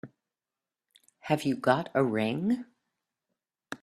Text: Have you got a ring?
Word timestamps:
Have 1.19 1.43
you 1.43 1.55
got 1.55 1.89
a 1.93 2.03
ring? 2.03 2.65